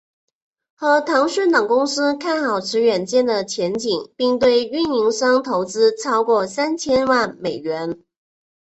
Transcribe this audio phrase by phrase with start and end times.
[0.73, 7.99] 和腾讯等公司看好此软件的前景并对运营商投资超过三千万美元。